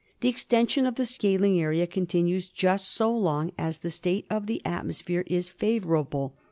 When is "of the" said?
0.87-1.05, 4.31-4.59